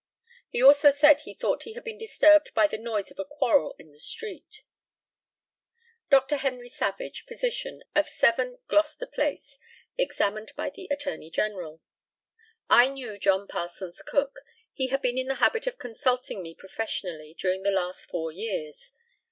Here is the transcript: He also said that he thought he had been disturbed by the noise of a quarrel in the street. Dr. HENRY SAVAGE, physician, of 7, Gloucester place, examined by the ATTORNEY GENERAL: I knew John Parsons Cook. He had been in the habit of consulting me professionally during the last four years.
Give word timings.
He 0.49 0.63
also 0.63 0.89
said 0.89 1.17
that 1.17 1.21
he 1.25 1.35
thought 1.35 1.61
he 1.61 1.73
had 1.73 1.83
been 1.83 1.99
disturbed 1.99 2.55
by 2.55 2.65
the 2.65 2.79
noise 2.79 3.11
of 3.11 3.19
a 3.19 3.23
quarrel 3.23 3.75
in 3.77 3.91
the 3.91 3.99
street. 3.99 4.63
Dr. 6.09 6.37
HENRY 6.37 6.69
SAVAGE, 6.69 7.23
physician, 7.27 7.83
of 7.93 8.09
7, 8.09 8.57
Gloucester 8.67 9.05
place, 9.05 9.59
examined 9.99 10.53
by 10.55 10.71
the 10.71 10.87
ATTORNEY 10.89 11.29
GENERAL: 11.29 11.83
I 12.67 12.89
knew 12.89 13.19
John 13.19 13.45
Parsons 13.47 14.01
Cook. 14.01 14.39
He 14.73 14.87
had 14.87 15.03
been 15.03 15.19
in 15.19 15.27
the 15.27 15.35
habit 15.35 15.67
of 15.67 15.77
consulting 15.77 16.41
me 16.41 16.55
professionally 16.55 17.35
during 17.37 17.61
the 17.61 17.69
last 17.69 18.09
four 18.09 18.31
years. 18.31 18.91